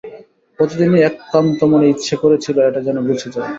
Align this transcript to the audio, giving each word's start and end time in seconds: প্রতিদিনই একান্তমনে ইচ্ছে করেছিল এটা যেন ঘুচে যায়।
প্রতিদিনই 0.59 1.01
একান্তমনে 1.09 1.85
ইচ্ছে 1.93 2.15
করেছিল 2.23 2.55
এটা 2.67 2.79
যেন 2.87 2.97
ঘুচে 3.07 3.27
যায়। 3.33 3.49